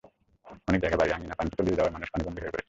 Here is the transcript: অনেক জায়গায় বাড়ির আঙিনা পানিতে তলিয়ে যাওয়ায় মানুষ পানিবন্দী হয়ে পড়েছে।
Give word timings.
অনেক 0.67 0.79
জায়গায় 0.83 0.99
বাড়ির 0.99 1.15
আঙিনা 1.17 1.37
পানিতে 1.39 1.55
তলিয়ে 1.59 1.77
যাওয়ায় 1.77 1.93
মানুষ 1.95 2.07
পানিবন্দী 2.13 2.39
হয়ে 2.41 2.51
পড়েছে। 2.53 2.59